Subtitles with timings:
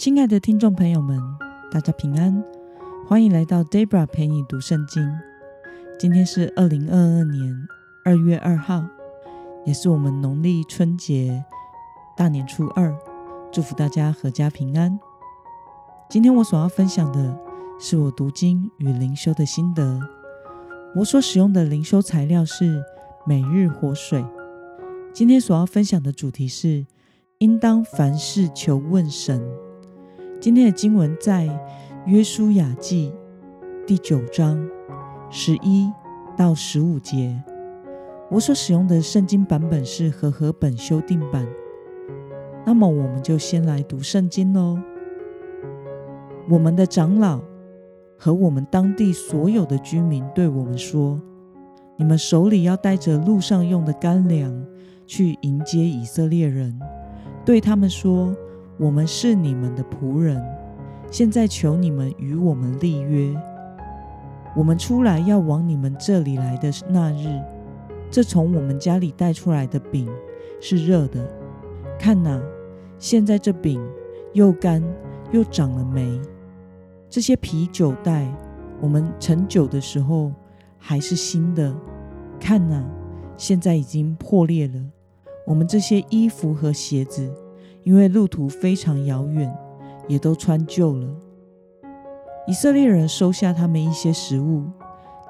[0.00, 1.20] 亲爱的听众朋友们，
[1.70, 2.42] 大家平安，
[3.06, 5.06] 欢迎来到 Debra 陪你读圣经。
[5.98, 7.68] 今天是二零二二年
[8.02, 8.82] 二月二号，
[9.66, 11.44] 也是我们农历春节
[12.16, 12.96] 大年初二。
[13.52, 14.98] 祝福大家阖家平安。
[16.08, 17.38] 今天我所要分享的
[17.78, 20.00] 是我读经与灵修的心得。
[20.96, 22.82] 我所使用的灵修材料是
[23.26, 24.24] 每日活水。
[25.12, 26.86] 今天所要分享的主题是
[27.40, 29.46] 应当凡事求问神。
[30.40, 31.46] 今天的经文在
[32.06, 33.12] 约书亚记
[33.86, 34.66] 第九章
[35.28, 35.92] 十一
[36.34, 37.38] 到十五节。
[38.30, 41.46] 我所使用的圣经版本是和合本修订版。
[42.64, 44.78] 那么，我们就先来读圣经喽。
[46.48, 47.42] 我们的长老
[48.16, 51.20] 和我们当地所有的居民对我们说
[51.98, 54.64] ：“你们手里要带着路上用的干粮，
[55.06, 56.80] 去迎接以色列人，
[57.44, 58.34] 对他们说。”
[58.80, 60.42] 我们是你们的仆人，
[61.10, 63.36] 现在求你们与我们立约。
[64.56, 67.28] 我们出来要往你们这里来的那日，
[68.10, 70.08] 这从我们家里带出来的饼
[70.62, 71.28] 是热的。
[71.98, 72.40] 看哪，
[72.98, 73.86] 现在这饼
[74.32, 74.82] 又干
[75.30, 76.18] 又长了霉。
[77.10, 78.26] 这些啤酒袋，
[78.80, 80.32] 我们盛酒的时候
[80.78, 81.76] 还是新的。
[82.40, 82.82] 看哪，
[83.36, 84.80] 现在已经破裂了。
[85.46, 87.30] 我们这些衣服和鞋子。
[87.82, 89.52] 因为路途非常遥远，
[90.08, 91.08] 也都穿旧了。
[92.46, 94.64] 以色列人收下他们一些食物，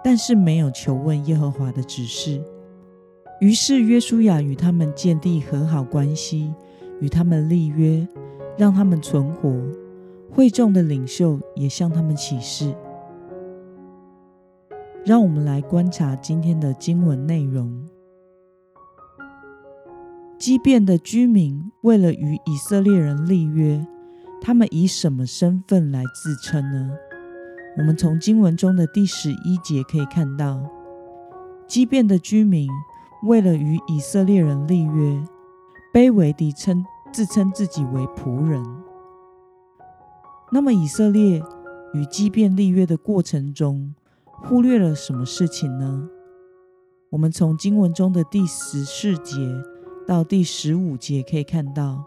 [0.03, 2.43] 但是没有求问耶和华的指示。
[3.41, 6.53] 于是约书亚与他们建立和好关系，
[7.01, 8.07] 与他们立约，
[8.57, 9.55] 让他们存活。
[10.31, 12.73] 会众的领袖也向他们起誓。
[15.05, 17.85] 让我们来观察今天的经文内容。
[20.41, 23.87] 基遍的居民为了与以色列人立约，
[24.41, 26.93] 他们以什么身份来自称呢？
[27.77, 30.59] 我们从经文中的第十一节可以看到，
[31.67, 32.71] 基遍的居民
[33.25, 35.23] 为了与以色列人立约，
[35.93, 38.65] 卑微地称自称自己为仆人。
[40.51, 41.43] 那么以色列
[41.93, 46.09] 与基遍立约的过程中，忽略了什么事情呢？
[47.11, 49.37] 我们从经文中的第十四节。
[50.11, 52.05] 到第十五节可以看到，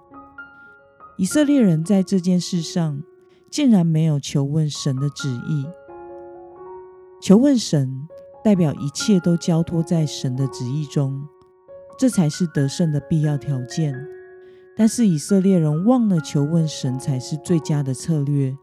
[1.17, 3.01] 以色列人在这件事上
[3.49, 5.65] 竟然没有求问神的旨意。
[7.21, 8.09] 求问神
[8.43, 11.25] 代表一切都交托在神的旨意中，
[11.97, 13.95] 这才是得胜的必要条件。
[14.75, 18.53] 但是以色列人忘了求问神才是最佳的策略，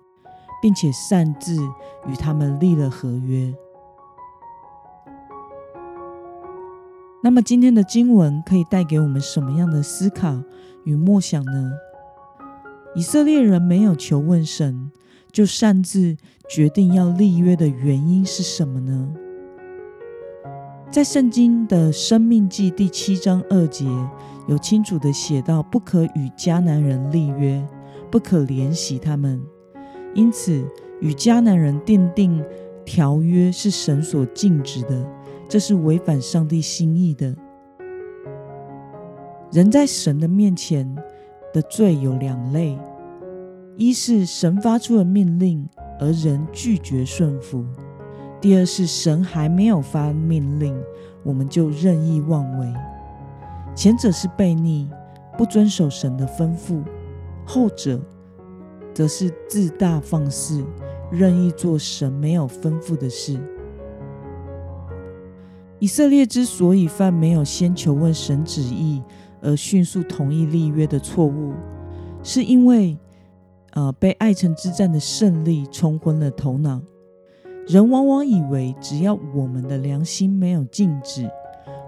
[0.60, 1.56] 并且擅自
[2.06, 3.54] 与他们立了合约。
[7.22, 10.42] 那么今天的经文可以带给我们什么样的思考
[10.84, 11.70] 与默想呢？
[12.94, 14.90] 以色列人没有求问神，
[15.30, 16.16] 就擅自
[16.48, 19.10] 决定要立约的原因是什么呢？
[20.90, 23.86] 在圣经的生命记第七章二节，
[24.48, 27.62] 有清楚地写到：不可与迦南人立约，
[28.10, 29.40] 不可怜惜他们。
[30.14, 30.66] 因此，
[31.00, 32.42] 与迦南人订定
[32.84, 35.06] 条约是神所禁止的。
[35.50, 37.34] 这是违反上帝心意的。
[39.50, 40.94] 人在神的面前
[41.52, 42.78] 的罪有两类：
[43.76, 45.68] 一是神发出了命令，
[45.98, 47.64] 而人拒绝顺服；
[48.40, 50.80] 第二是神还没有发命令，
[51.24, 52.72] 我们就任意妄为。
[53.74, 54.88] 前者是悖逆，
[55.36, 56.80] 不遵守神的吩咐；
[57.44, 58.00] 后者
[58.94, 60.64] 则是自大放肆，
[61.10, 63.36] 任意做神没有吩咐的事。
[65.80, 69.02] 以色列之所以犯没有先求问神旨意
[69.40, 71.52] 而迅速同意立约的错误，
[72.22, 72.96] 是因为，
[73.72, 76.80] 呃，被爱城之战的胜利冲昏了头脑。
[77.66, 81.30] 人往往以为，只要我们的良心没有禁止，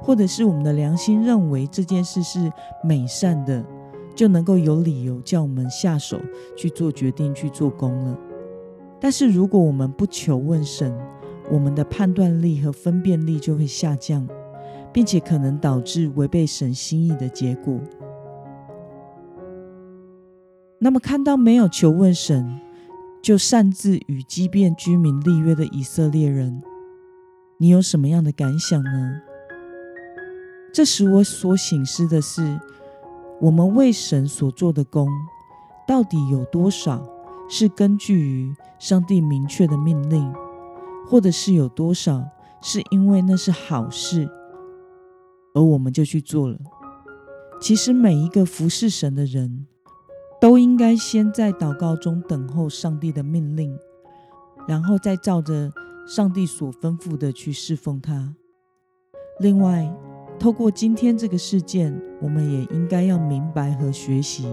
[0.01, 2.51] 或者是我们的良心认为这件事是
[2.83, 3.63] 美善的，
[4.15, 6.19] 就能够有理由叫我们下手
[6.57, 8.19] 去做决定、去做工了。
[9.01, 10.97] 但是如果我们不求问神，
[11.53, 14.27] 我们的判断力和分辨力就会下降，
[14.91, 17.79] 并且可能导致违背神心意的结果。
[20.79, 22.59] 那么，看到没有求问神
[23.23, 26.63] 就擅自与基遍居民立约的以色列人，
[27.59, 29.21] 你有什么样的感想呢？
[30.73, 32.59] 这使我所省思的是，
[33.43, 35.07] 我们为神所做的工，
[35.87, 37.07] 到底有多少
[37.51, 40.33] 是根据于上帝明确的命令？
[41.13, 42.27] 或者是有多少
[42.63, 44.27] 是因为那是好事，
[45.55, 46.57] 而我们就去做了。
[47.61, 49.67] 其实每一个服侍神的人，
[50.41, 53.79] 都应该先在祷告中等候上帝的命令，
[54.67, 55.71] 然后再照着
[56.07, 58.35] 上帝所吩咐的去侍奉他。
[59.39, 59.95] 另外，
[60.39, 64.47] 透过今天这个事件，我们也应该要明白和学习，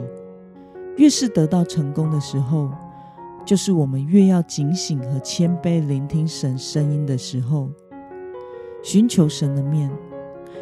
[0.97, 2.69] 越是得到成功的时候，
[3.49, 7.67] 就是我们越要警醒和谦卑聆听神声音的时候，
[8.83, 9.89] 寻求神的面，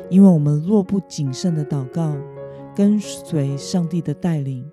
[0.10, 2.16] 因为我们若不谨慎的祷告，
[2.74, 4.66] 跟随上帝的带领。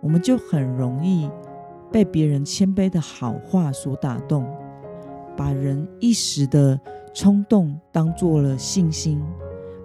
[0.00, 1.30] 我们就很容易
[1.92, 4.44] 被别人谦卑的好话所打动，
[5.36, 6.80] 把人一时的
[7.14, 9.22] 冲动当做了信心，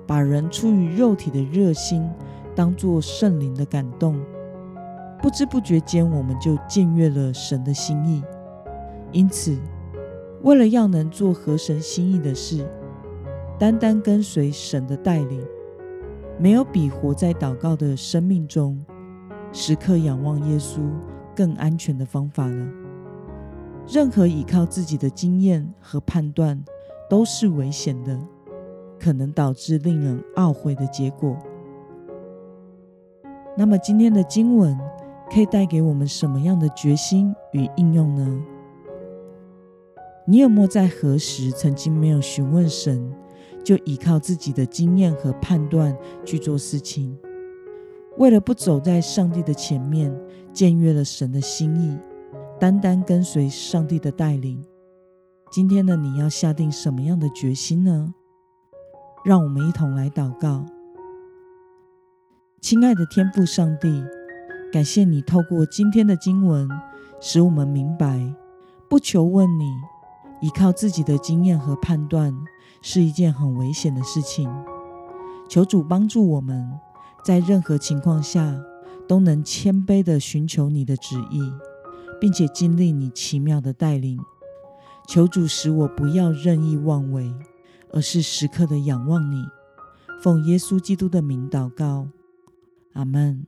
[0.07, 2.09] 把人出于肉体的热心
[2.55, 4.19] 当做圣灵的感动，
[5.21, 8.23] 不知不觉间我们就僭越了神的心意。
[9.11, 9.57] 因此，
[10.43, 12.65] 为了要能做合神心意的事，
[13.57, 15.43] 单单跟随神的带领，
[16.39, 18.79] 没有比活在祷告的生命中。
[19.53, 20.79] 时刻仰望耶稣
[21.33, 22.67] 更安全的方法了。
[23.87, 26.61] 任何依靠自己的经验和判断
[27.09, 28.19] 都是危险的，
[28.99, 31.37] 可能导致令人懊悔的结果。
[33.55, 34.77] 那么今天的经文
[35.31, 38.41] 可以带给我们什么样的决心与应用呢？
[40.25, 43.13] 你有没有在何时曾经没有询问神，
[43.63, 45.95] 就依靠自己的经验和判断
[46.25, 47.17] 去做事情？
[48.17, 50.13] 为了不走在上帝的前面，
[50.53, 51.97] 僭越了神的心意，
[52.59, 54.61] 单单跟随上帝的带领。
[55.51, 58.13] 今天的你要下定什么样的决心呢？
[59.23, 60.65] 让我们一同来祷告。
[62.59, 64.03] 亲爱的天父上帝，
[64.71, 66.69] 感谢你透过今天的经文，
[67.19, 68.33] 使我们明白，
[68.89, 69.65] 不求问你，
[70.41, 72.35] 依靠自己的经验和判断，
[72.81, 74.49] 是一件很危险的事情。
[75.49, 76.79] 求主帮助我们。
[77.23, 78.57] 在任何情况下，
[79.05, 81.41] 都能谦卑地寻求你的旨意，
[82.21, 84.17] 并且经历你奇妙的带领。
[85.07, 87.33] 求主使我不要任意妄为，
[87.91, 89.43] 而是时刻的仰望你。
[90.21, 92.07] 奉耶稣基督的名祷告，
[92.93, 93.45] 阿门。